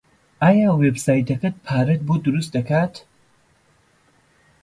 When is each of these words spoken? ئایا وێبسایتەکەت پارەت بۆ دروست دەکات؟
ئایا 0.41 0.69
وێبسایتەکەت 0.81 1.55
پارەت 1.65 2.01
بۆ 2.07 2.15
دروست 2.25 2.51
دەکات؟ 2.55 2.95